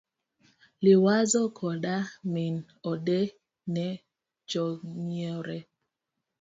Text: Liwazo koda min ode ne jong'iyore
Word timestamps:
Liwazo 0.85 1.41
koda 1.57 1.95
min 2.33 2.53
ode 2.91 3.21
ne 3.73 3.87
jong'iyore 4.49 5.57